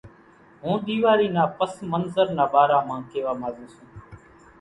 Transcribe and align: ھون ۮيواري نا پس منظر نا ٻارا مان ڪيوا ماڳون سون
ھون 0.61 0.77
ۮيواري 0.87 1.27
نا 1.35 1.43
پس 1.57 1.73
منظر 1.91 2.27
نا 2.37 2.45
ٻارا 2.53 2.79
مان 2.87 3.01
ڪيوا 3.11 3.33
ماڳون 3.41 3.67
سون 3.73 3.87